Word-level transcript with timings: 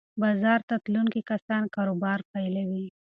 بازار 0.21 0.59
ته 0.67 0.75
تلونکي 0.85 1.21
کسان 1.31 1.63
کاروبار 1.75 2.19
پیلوي. 2.31 2.85